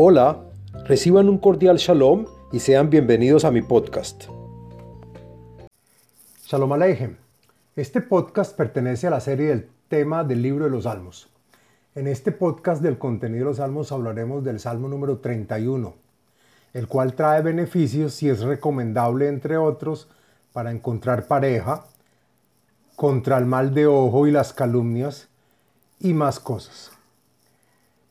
[0.00, 0.44] Hola,
[0.84, 4.26] reciban un cordial shalom y sean bienvenidos a mi podcast.
[6.46, 7.16] Shalom Aleichem.
[7.74, 11.28] Este podcast pertenece a la serie del tema del libro de los Salmos.
[11.96, 15.96] En este podcast del contenido de los Salmos hablaremos del Salmo número 31,
[16.74, 20.08] el cual trae beneficios y es recomendable, entre otros,
[20.52, 21.86] para encontrar pareja,
[22.94, 25.28] contra el mal de ojo y las calumnias
[25.98, 26.97] y más cosas.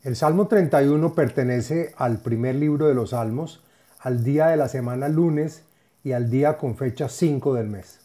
[0.08, 3.62] El Salmo 31 pertenece al primer libro de los Salmos,
[4.00, 5.64] al día de la semana lunes
[6.02, 8.00] y al día con fecha 5 del mes.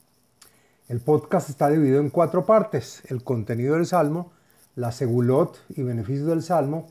[0.89, 4.33] El podcast está dividido en cuatro partes, el contenido del Salmo,
[4.75, 6.89] la segulot y beneficios del Salmo,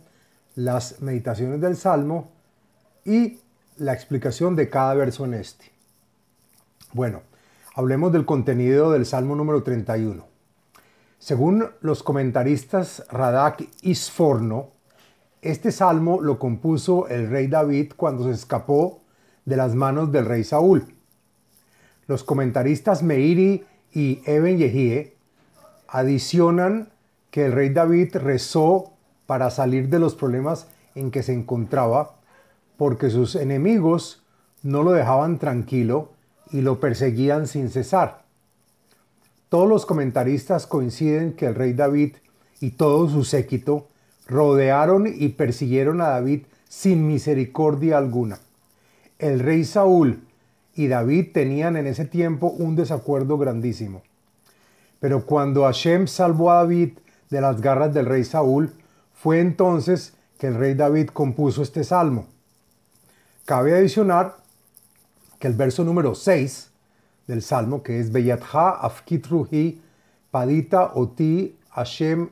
[0.56, 2.32] las meditaciones del Salmo
[3.04, 3.42] y
[3.76, 5.74] la explicación de cada verso en este.
[6.94, 7.24] Bueno,
[7.76, 10.26] hablemos del contenido del Salmo número 31.
[11.20, 14.80] Según los comentaristas Radak Isforno,
[15.42, 19.02] este salmo lo compuso el rey David cuando se escapó
[19.46, 20.94] de las manos del rey Saúl.
[22.08, 25.16] Los comentaristas Meiri y Eben Yehie
[25.88, 26.90] adicionan
[27.32, 28.94] que el rey David rezó
[29.26, 32.16] para salir de los problemas en que se encontraba
[32.78, 34.24] porque sus enemigos
[34.64, 36.12] no lo dejaban tranquilo
[36.52, 38.24] y lo perseguían sin cesar.
[39.50, 42.16] Todos los comentaristas coinciden que el rey David
[42.60, 43.88] y todo su séquito
[44.32, 48.40] rodearon y persiguieron a David sin misericordia alguna.
[49.20, 50.24] El rey Saúl
[50.74, 54.04] y David tenían en ese tiempo un desacuerdo grandísimo.
[55.00, 56.94] Pero cuando Hashem salvó a David
[57.30, 58.74] de las garras del rey Saúl,
[59.14, 62.28] fue entonces que el rey David compuso este salmo.
[63.46, 64.38] Cabe adicionar
[65.40, 66.72] que el verso número 6
[67.28, 69.82] del salmo, que es Beyatha Afkit Ruhi
[70.32, 72.30] Padita Oti Hashem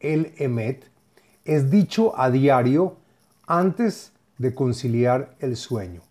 [0.00, 0.95] El Emet,
[1.46, 2.96] es dicho a diario
[3.46, 6.02] antes de conciliar el sueño.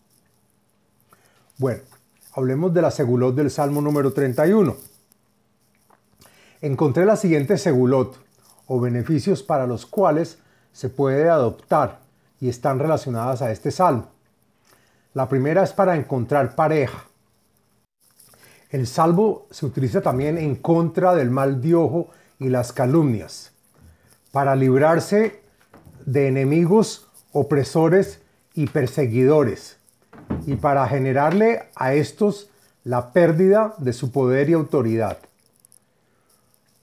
[1.58, 1.82] Bueno,
[2.34, 4.76] hablemos de la segulot del Salmo número 31.
[6.62, 8.18] Encontré la siguiente segulot
[8.68, 10.40] o beneficios para los cuales
[10.72, 12.00] se puede adoptar
[12.40, 14.08] y están relacionadas a este salmo.
[15.14, 17.06] La primera es para encontrar pareja.
[18.70, 22.10] El salvo se utiliza también en contra del mal de ojo
[22.40, 23.55] y las calumnias
[24.36, 25.40] para librarse
[26.06, 28.20] de enemigos, opresores
[28.54, 29.78] y perseguidores,
[30.46, 32.50] y para generarle a estos
[32.84, 35.20] la pérdida de su poder y autoridad,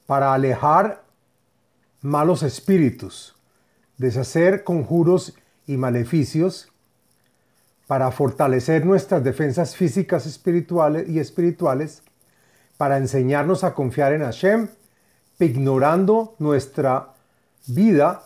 [0.06, 1.02] para alejar
[2.00, 3.36] malos espíritus,
[3.98, 5.34] deshacer conjuros
[5.66, 6.72] y maleficios,
[7.86, 12.02] para fortalecer nuestras defensas físicas espirituales y espirituales,
[12.78, 14.68] para enseñarnos a confiar en Hashem,
[15.38, 17.12] ignorando nuestra
[17.66, 18.24] vida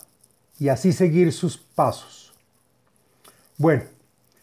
[0.58, 2.32] y así seguir sus pasos.
[3.58, 3.84] Bueno,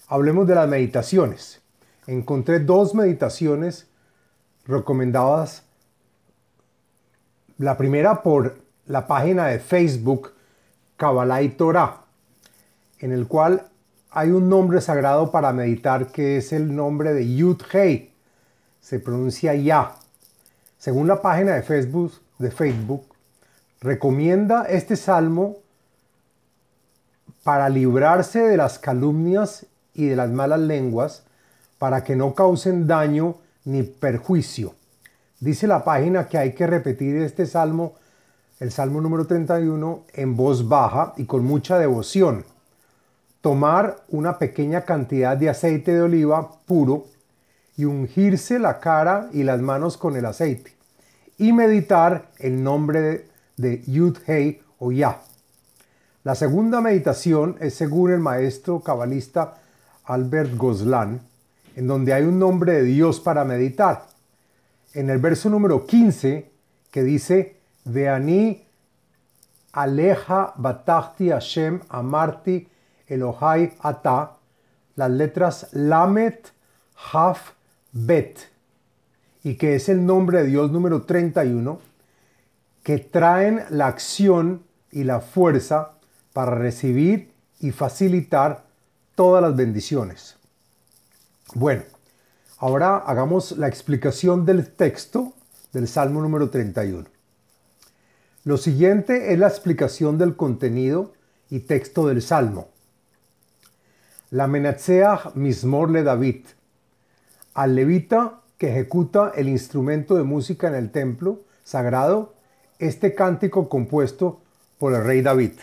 [0.07, 1.61] hablemos de las meditaciones.
[2.07, 3.87] Encontré dos meditaciones
[4.65, 5.63] recomendadas.
[7.57, 10.33] La primera por la página de Facebook
[10.97, 12.01] Kabbalah y Torah,
[12.99, 13.69] en el cual
[14.11, 18.11] hay un nombre sagrado para meditar que es el nombre de Yud Hei.
[18.79, 19.95] Se pronuncia Ya.
[20.77, 23.12] Según la página de Facebook, de Facebook
[23.83, 25.57] recomienda este salmo
[27.43, 31.23] para librarse de las calumnias y de las malas lenguas,
[31.77, 33.35] para que no causen daño
[33.65, 34.73] ni perjuicio.
[35.41, 37.95] Dice la página que hay que repetir este salmo,
[38.61, 42.45] el salmo número 31, en voz baja y con mucha devoción.
[43.41, 47.07] Tomar una pequeña cantidad de aceite de oliva puro
[47.75, 50.73] y ungirse la cara y las manos con el aceite
[51.37, 55.21] y meditar el nombre de de Yud Hei o Ya.
[56.23, 59.55] La segunda meditación es según el maestro cabalista
[60.05, 61.21] Albert Goslan,
[61.75, 64.07] en donde hay un nombre de Dios para meditar.
[64.93, 66.51] En el verso número 15,
[66.91, 68.63] que dice, Veani
[69.73, 72.67] aleja batachti Hashem amarti
[73.07, 74.37] Elohai ata,
[74.95, 76.53] las letras Lamet,
[77.11, 77.51] Haf,
[77.91, 78.39] Bet,
[79.43, 81.79] y que es el nombre de Dios número 31,
[82.83, 85.93] que traen la acción y la fuerza
[86.33, 88.65] para recibir y facilitar
[89.15, 90.35] todas las bendiciones.
[91.55, 91.83] Bueno,
[92.57, 95.33] ahora hagamos la explicación del texto
[95.71, 97.05] del Salmo número 31.
[98.43, 101.13] Lo siguiente es la explicación del contenido
[101.49, 102.67] y texto del Salmo.
[104.31, 106.45] La Menatseach Mismor le David,
[107.53, 112.32] al levita que ejecuta el instrumento de música en el templo sagrado
[112.87, 114.41] este cántico compuesto
[114.77, 115.53] por el rey David.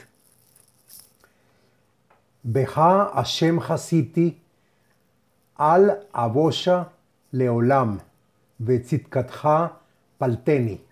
[2.42, 4.40] Beja Hashem Hasiti,
[5.56, 6.92] Al Abosha
[7.32, 8.00] Leolam,
[8.58, 9.78] Betzitkatja
[10.18, 10.82] Palteni.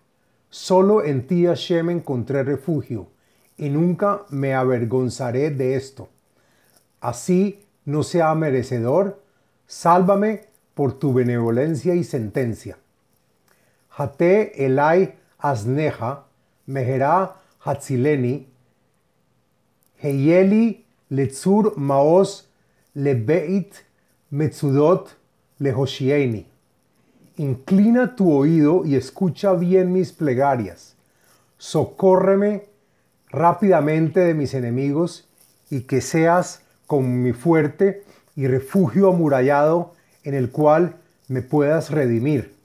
[0.50, 3.08] Solo en ti Hashem encontré refugio,
[3.56, 6.08] y nunca me avergonzaré de esto.
[7.00, 9.22] Así no sea merecedor,
[9.66, 10.44] sálvame
[10.74, 12.78] por tu benevolencia y sentencia.
[13.96, 14.52] Hate
[15.38, 16.24] Asneja,
[16.66, 18.46] Mehera Hatzileni,
[20.02, 22.48] Heyeli Letzur Maos
[22.94, 23.74] Lebeit
[24.30, 25.16] Metzudot
[25.58, 26.46] Lehoshieni.
[27.36, 30.96] Inclina tu oído y escucha bien mis plegarias.
[31.56, 32.64] Socórreme
[33.30, 35.28] rápidamente de mis enemigos
[35.70, 39.94] y que seas como mi fuerte y refugio amurallado
[40.24, 40.96] en el cual
[41.28, 42.57] me puedas redimir.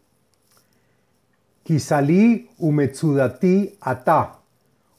[1.64, 4.36] Kisali umetsudati ata,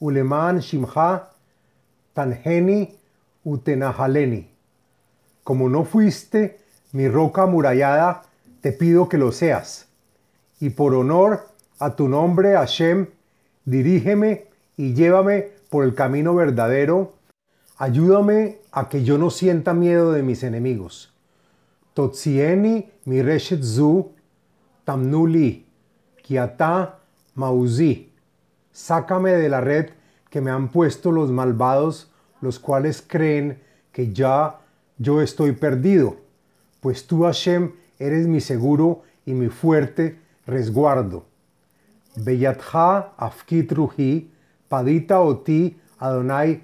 [0.01, 1.29] uleman shimha,
[2.15, 2.95] tanheni
[3.45, 4.47] utenahaleni.
[5.45, 6.59] Como no fuiste
[6.93, 8.23] mi roca amurallada,
[8.63, 9.87] te pido que lo seas.
[10.59, 13.09] Y por honor a tu nombre, Hashem,
[13.67, 14.47] dirígeme
[14.79, 17.13] y llévame por el camino verdadero.
[17.77, 21.13] Ayúdame a que yo no sienta miedo de mis enemigos.
[21.93, 24.13] Totsieni mi reshet zu
[24.85, 25.67] tamnuli
[26.25, 26.99] kiata
[27.35, 28.11] mauzi.
[28.73, 29.91] Sácame de la red
[30.31, 32.11] que me han puesto los malvados,
[32.41, 33.61] los cuales creen
[33.93, 34.59] que ya
[34.99, 36.17] yo estoy perdido.
[36.81, 41.25] Pues tú, Hashem, eres mi seguro y mi fuerte resguardo.
[42.17, 44.31] Beyatha afkit ruhi,
[44.69, 46.63] padita oti Adonai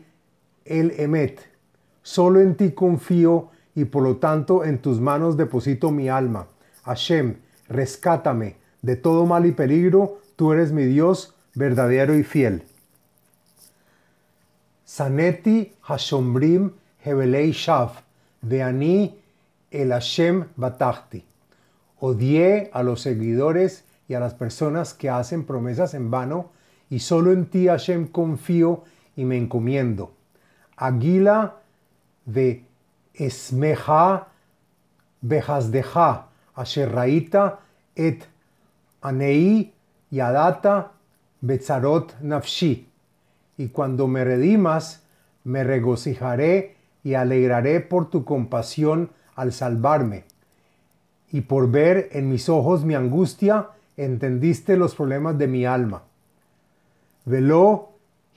[0.65, 1.41] el emet.
[2.03, 6.47] Solo en ti confío y por lo tanto en tus manos deposito mi alma.
[6.85, 7.37] Hashem,
[7.69, 12.63] rescátame de todo mal y peligro, tú eres mi Dios verdadero y fiel.
[14.85, 16.73] Saneti Hashombrim
[17.05, 17.93] Hebelei Shav,
[18.43, 19.17] Veani
[19.71, 21.25] el Hashem Batachti.
[22.01, 26.51] Odié a los seguidores y a las personas que hacen promesas en vano,
[26.89, 28.83] y solo en ti, Hashem, confío
[29.15, 30.13] y me encomiendo.
[30.77, 31.57] Aguila
[32.25, 32.65] de
[33.15, 34.29] Esmeja
[35.21, 37.61] Behazdeja, Asherraita
[37.95, 38.25] et
[39.03, 39.73] Anei
[40.11, 40.93] Yadata
[41.41, 42.87] Betzarot Nafshi.
[43.57, 45.03] Y cuando me redimas,
[45.45, 50.25] me regocijaré y alegraré por tu compasión al salvarme.
[51.33, 56.03] Y por ver en mis ojos mi angustia, entendiste los problemas de mi alma.
[57.25, 57.91] Velo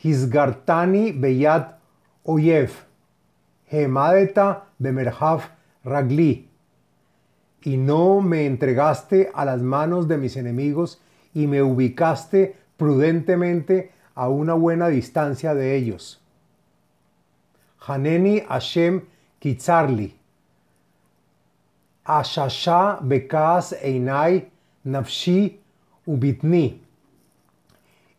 [0.03, 1.79] hisgartani beyat
[2.23, 2.71] oyev,
[3.69, 5.41] hemadeta bemerhav
[5.83, 6.47] ragli.
[7.63, 11.01] Y no me entregaste a las manos de mis enemigos
[11.33, 16.21] y me ubicaste prudentemente a una buena distancia de ellos.
[17.85, 19.01] Haneni Hashem
[19.39, 20.15] Kitzarli.
[22.05, 24.49] Ashasha Bekas Einai
[24.83, 25.59] Nafshi
[26.05, 26.81] Ubitni.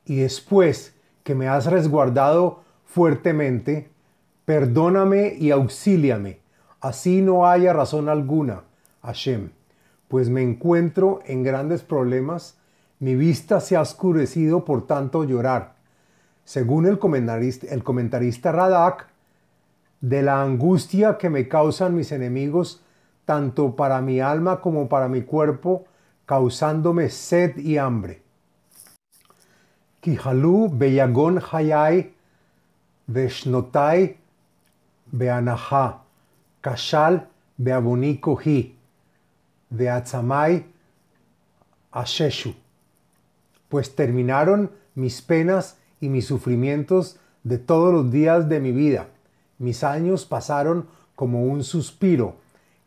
[0.07, 3.89] Y después que me has resguardado fuertemente,
[4.45, 6.39] perdóname y auxíliame.
[6.81, 8.65] Así no haya razón alguna,
[9.05, 9.51] Hashem,
[10.09, 12.57] pues me encuentro en grandes problemas,
[12.99, 15.75] mi vista se ha oscurecido por tanto llorar.
[16.45, 19.09] Según el comentarista, Radak,
[20.01, 22.83] de la angustia que me causan mis enemigos,
[23.25, 25.87] tanto para mi alma como para mi cuerpo,
[26.27, 28.23] causándome sed y hambre.
[30.01, 32.13] Kihalu beyagon hayai
[33.07, 34.17] veshnotai
[35.11, 36.03] beanaha
[36.61, 37.27] kashal
[37.57, 38.21] beaboni
[39.75, 40.65] kohi beatzamai
[41.93, 42.55] asheshu.
[43.69, 49.09] Pues terminaron mis penas y mis sufrimientos de todos los días de mi vida.
[49.59, 52.37] Mis años pasaron como un suspiro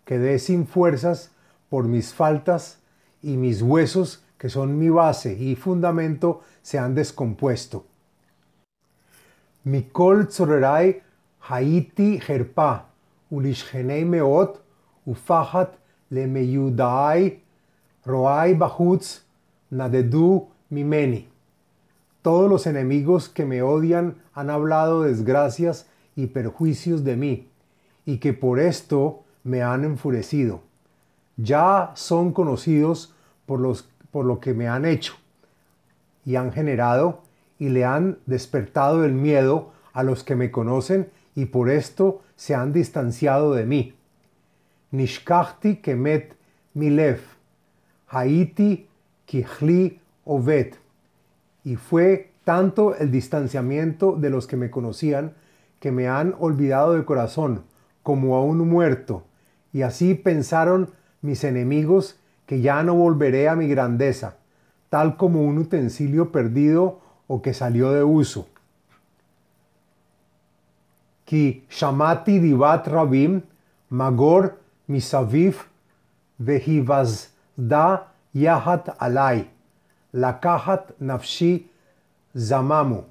[0.08, 1.32] quedé sin fuerzas
[1.70, 2.80] por mis faltas
[3.22, 7.86] y mis huesos, que son mi base y fundamento, se han descompuesto.
[9.66, 11.02] Mikol tzorerai
[11.50, 12.86] haiti herpa,
[13.30, 14.62] ulishgenei meot,
[15.06, 15.76] ufahat
[16.10, 17.42] lemeyudai,
[18.06, 19.22] roai bahutz,
[19.72, 21.28] nadedu mimeni.
[22.22, 27.48] Todos los enemigos que me odian han hablado desgracias y perjuicios de mí,
[28.06, 30.62] y que por esto me han enfurecido.
[31.38, 33.14] Ya son conocidos
[33.46, 35.14] por, los, por lo que me han hecho
[36.26, 37.22] y han generado
[37.60, 42.56] y le han despertado el miedo a los que me conocen y por esto se
[42.56, 43.97] han distanciado de mí.
[44.92, 46.34] Nishkachti kemet
[46.74, 47.20] milev,
[48.08, 48.88] haiti
[49.26, 50.80] kihli ovet.
[51.64, 55.34] Y fue tanto el distanciamiento de los que me conocían
[55.80, 57.64] que me han olvidado de corazón,
[58.04, 59.26] como a un muerto,
[59.74, 60.92] y así pensaron
[61.22, 64.38] mis enemigos que ya no volveré a mi grandeza,
[64.90, 68.48] tal como un utensilio perdido o que salió de uso.
[71.26, 73.42] Ki shamati divat rabim
[73.90, 74.58] magor
[79.00, 79.50] alai,
[80.14, 81.70] lakahat nafshi
[82.36, 83.04] zamamu.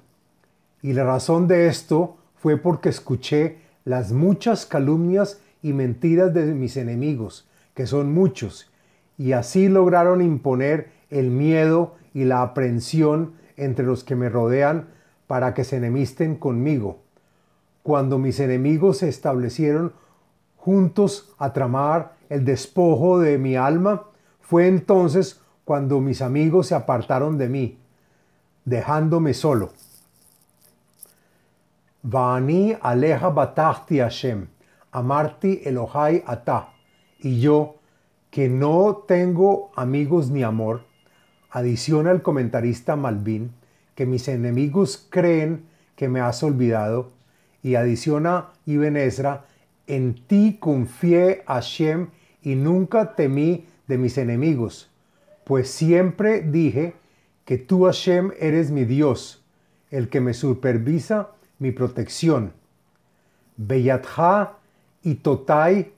[0.81, 6.77] Y la razón de esto fue porque escuché las muchas calumnias y mentiras de mis
[6.77, 8.71] enemigos, que son muchos,
[9.17, 14.87] y así lograron imponer el miedo y la aprensión entre los que me rodean
[15.27, 16.99] para que se enemisten conmigo.
[17.83, 19.93] Cuando mis enemigos se establecieron
[20.67, 24.03] juntos a tramar el despojo de mi alma,
[24.41, 27.77] fue entonces cuando mis amigos se apartaron de mí,
[28.65, 29.71] dejándome solo.
[32.03, 34.47] Vani aleja batachti Hashem,
[34.91, 36.73] amarti Elohai ata.
[37.19, 37.75] Y yo,
[38.29, 40.81] que no tengo amigos ni amor,
[41.49, 43.53] adiciona el comentarista Malvin,
[43.95, 47.11] que mis enemigos creen que me has olvidado,
[47.63, 49.45] y adiciona Ibn Ezra,
[49.87, 52.09] en ti confié Hashem
[52.41, 54.91] y nunca temí de mis enemigos,
[55.43, 56.93] pues siempre dije
[57.45, 59.43] que tú Hashem eres mi Dios,
[59.89, 62.53] el que me supervisa mi protección.
[63.55, 64.57] Beyatha
[65.01, 65.93] y Totai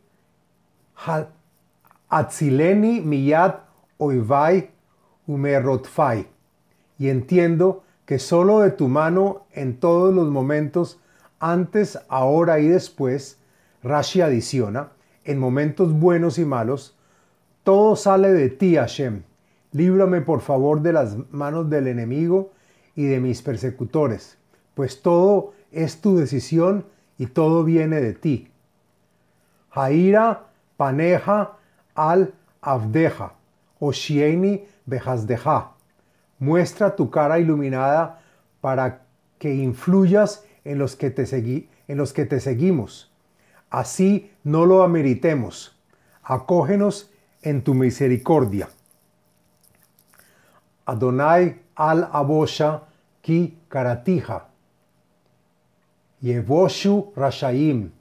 [2.10, 3.55] Atzileni miyad
[3.98, 4.69] oivai
[5.27, 6.27] umerotfai.
[6.98, 11.00] Y entiendo que solo de tu mano en todos los momentos,
[11.39, 13.38] antes, ahora y después,
[13.83, 14.89] Rashi adiciona,
[15.24, 16.98] en momentos buenos y malos,
[17.63, 19.24] todo sale de ti, Hashem.
[19.71, 22.51] Líbrame por favor de las manos del enemigo
[22.95, 24.39] y de mis persecutores
[24.79, 26.86] pues todo es tu decisión
[27.17, 28.48] y todo viene de ti.
[29.71, 30.45] Jaira
[30.77, 31.57] paneja
[31.95, 33.33] al avdeja,
[33.81, 35.71] oshieni behazdeja.
[36.39, 38.21] Muestra tu cara iluminada
[38.62, 39.01] para
[39.38, 41.25] que influyas en los que te,
[41.89, 43.09] en los que te seguimos.
[43.69, 45.75] Así no lo ameritemos.
[46.23, 47.11] Acógenos
[47.41, 48.69] en tu misericordia.
[50.85, 52.83] Adonai al abosha
[53.21, 54.47] ki karatija.
[56.21, 57.91] Yevoshu Rashaim,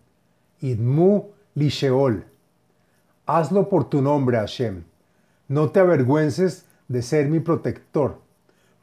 [0.60, 2.24] Idmu Lisheol.
[3.26, 4.84] Hazlo por tu nombre, Hashem.
[5.48, 8.20] No te avergüences de ser mi protector,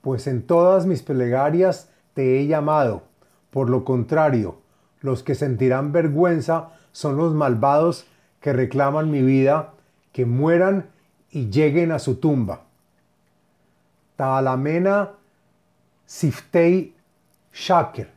[0.01, 3.03] pues en todas mis plegarias te he llamado.
[3.49, 4.57] Por lo contrario,
[5.05, 8.07] los que sentirán vergüenza son los malvados
[8.41, 9.73] que reclaman mi vida,
[10.11, 10.89] que mueran
[11.29, 12.61] y lleguen a su tumba.
[14.15, 15.11] Taalamena
[16.05, 16.95] Siftei
[17.53, 18.11] Shaker.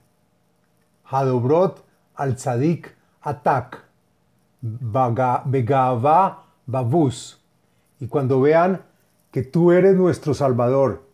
[1.05, 1.85] Hadobrot
[2.17, 3.83] al Tzadik Atak,
[4.61, 7.41] Begava Babus.
[8.01, 8.83] Y cuando vean
[9.31, 11.05] que tú eres nuestro Salvador,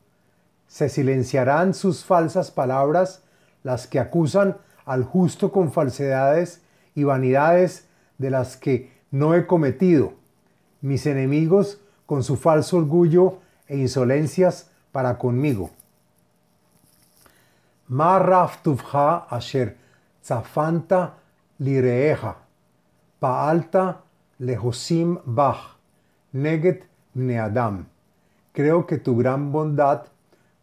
[0.66, 3.22] se silenciarán sus falsas palabras,
[3.62, 6.62] las que acusan al justo con falsedades
[6.94, 7.88] y vanidades
[8.18, 10.14] de las que no he cometido,
[10.80, 15.70] mis enemigos con su falso orgullo e insolencias para conmigo.
[17.88, 18.58] Marraf
[19.30, 19.76] asher
[20.22, 21.14] Zafanta
[21.58, 22.36] lireeja,
[23.20, 24.00] paalta
[24.40, 25.76] lejosim bach,
[26.32, 27.86] neget neadam.
[28.52, 30.06] Creo que tu gran bondad,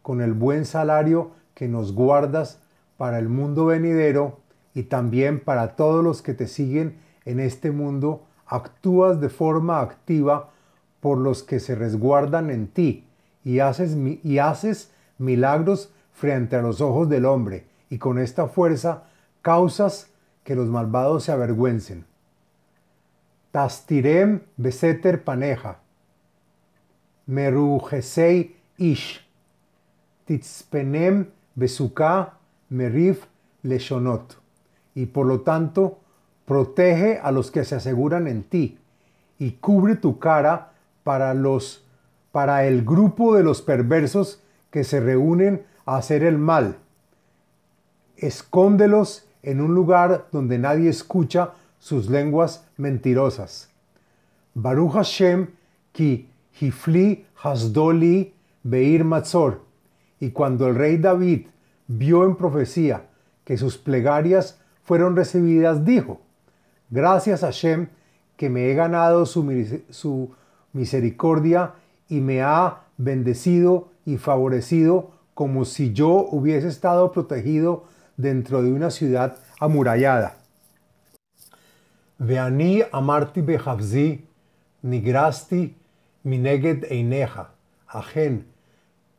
[0.02, 2.58] con el buen salario que nos guardas
[3.02, 4.38] para el mundo venidero
[4.74, 10.50] y también para todos los que te siguen en este mundo, actúas de forma activa
[11.00, 13.04] por los que se resguardan en ti
[13.42, 17.66] y haces, y haces milagros frente a los ojos del hombre.
[17.90, 19.02] Y con esta fuerza
[19.42, 20.08] causas
[20.44, 22.04] que los malvados se avergüencen.
[23.50, 25.80] Tastirem beseter paneja,
[27.26, 29.26] merujesei ish,
[30.24, 32.38] titzpenem besuka
[32.72, 33.26] merif
[33.62, 34.38] leshonot.
[34.94, 35.98] Y por lo tanto,
[36.44, 38.78] protege a los que se aseguran en ti
[39.38, 40.72] y cubre tu cara
[41.04, 41.84] para los
[42.32, 46.76] para el grupo de los perversos que se reúnen a hacer el mal.
[48.16, 53.68] Escóndelos en un lugar donde nadie escucha sus lenguas mentirosas.
[54.54, 55.18] Baruch
[55.92, 59.60] ki hifli hasdoli beir matzor.
[60.20, 61.46] Y cuando el rey David
[61.88, 63.06] vio en profecía
[63.44, 66.20] que sus plegarias fueron recibidas, dijo,
[66.90, 67.88] gracias a Hashem
[68.36, 70.30] que me he ganado su, su
[70.72, 71.74] misericordia
[72.08, 77.84] y me ha bendecido y favorecido como si yo hubiese estado protegido
[78.16, 80.36] dentro de una ciudad amurallada.
[82.18, 84.24] Veani amarti behavzi,
[84.82, 85.74] nigrasti
[86.24, 87.50] mineged eineja,
[87.88, 88.46] ajen,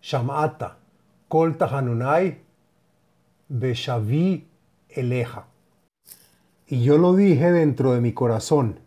[0.01, 0.77] shamata,
[1.27, 2.42] kol tahanunai,
[3.53, 4.48] beshavi
[4.89, 5.45] eleja.
[6.67, 8.79] Y yo lo dije dentro de mi corazón,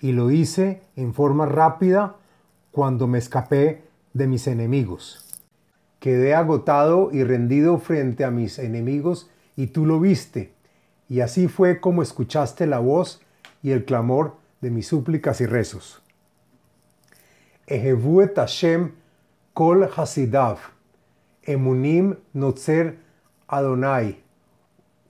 [0.00, 2.16] y lo hice en forma rápida
[2.70, 3.82] cuando me escapé
[4.14, 5.22] de mis enemigos.
[6.00, 10.54] Quedé agotado y rendido frente a mis enemigos, y tú lo viste,
[11.08, 13.20] y así fue como escuchaste la voz
[13.62, 16.02] y el clamor de mis súplicas y rezos.
[17.68, 18.92] Hashem
[19.52, 20.58] kol hasidav,
[21.42, 23.05] emunim notzer
[23.48, 24.18] Adonai,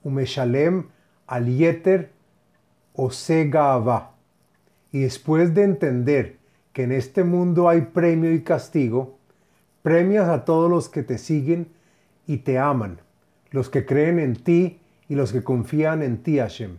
[0.03, 0.87] umeshalem
[1.27, 2.11] al yeter
[2.93, 3.51] ose
[4.91, 6.37] Y después de entender
[6.73, 9.17] que en este mundo hay premio y castigo,
[9.81, 11.67] premias a todos los que te siguen
[12.25, 12.99] y te aman,
[13.51, 16.77] los que creen en ti y los que confían en ti, Hashem,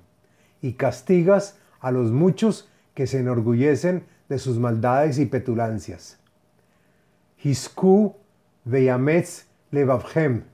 [0.61, 6.19] y castigas a los muchos que se enorgullecen de sus maldades y petulancias.
[7.43, 8.15] Hisku
[8.65, 10.45] veyametz levavhem,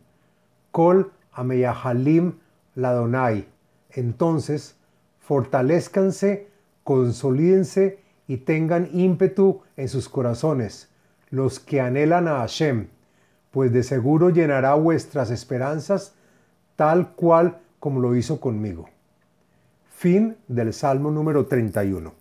[0.75, 2.33] kol ameyahalim
[2.75, 3.47] ladonai.
[3.91, 4.75] Entonces,
[5.21, 6.49] fortalezcanse,
[6.83, 10.89] consolídense y tengan ímpetu en sus corazones,
[11.31, 12.89] los que anhelan a Hashem,
[13.53, 16.17] pues de seguro llenará vuestras esperanzas
[16.75, 18.89] tal cual como lo hizo conmigo.
[19.97, 22.13] Fin del Salmo número 31.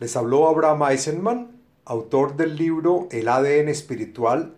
[0.00, 1.50] Les habló Abraham Eisenman,
[1.84, 4.57] autor del libro El ADN espiritual,